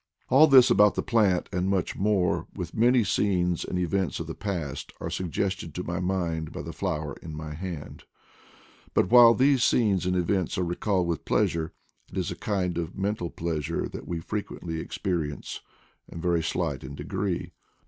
[0.29, 4.33] All this about the plant, and much more, with many scenes and events of the
[4.33, 8.05] past, are suggested to my mind by the flower in my hand;
[8.95, 11.71] but while these scenes and events are recalled with pleasure,
[12.11, 15.61] it is a kind of mental pleasure that we frequently/ experience,
[16.09, 17.51] and very slight in degree.